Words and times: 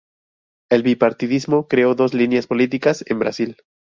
El 0.71 0.81
bipartidismo 0.81 1.67
creo 1.67 1.93
dos 1.93 2.15
líneas 2.15 2.47
políticas 2.47 3.03
en 3.07 3.19
Brasil. 3.19 3.57